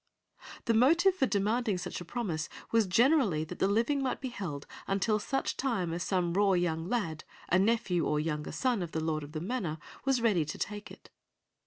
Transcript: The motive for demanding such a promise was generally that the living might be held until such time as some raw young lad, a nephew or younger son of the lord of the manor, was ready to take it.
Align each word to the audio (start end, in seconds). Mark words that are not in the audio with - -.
The 0.65 0.73
motive 0.73 1.13
for 1.13 1.27
demanding 1.27 1.77
such 1.77 2.01
a 2.01 2.05
promise 2.05 2.49
was 2.71 2.87
generally 2.87 3.43
that 3.43 3.59
the 3.59 3.67
living 3.67 4.01
might 4.01 4.19
be 4.19 4.29
held 4.29 4.65
until 4.87 5.19
such 5.19 5.57
time 5.57 5.93
as 5.93 6.01
some 6.01 6.33
raw 6.33 6.53
young 6.53 6.87
lad, 6.89 7.23
a 7.49 7.59
nephew 7.59 8.07
or 8.07 8.19
younger 8.19 8.51
son 8.51 8.81
of 8.81 8.93
the 8.93 8.99
lord 8.99 9.23
of 9.23 9.33
the 9.33 9.39
manor, 9.41 9.77
was 10.03 10.19
ready 10.19 10.43
to 10.43 10.57
take 10.57 10.89
it. 10.89 11.11